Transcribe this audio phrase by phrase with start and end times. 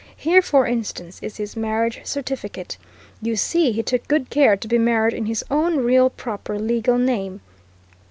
[0.17, 2.75] Here, for instance is his marriage certificate.
[3.21, 6.97] You see, he took good care to be married in his own real, proper, legal
[6.97, 7.39] name!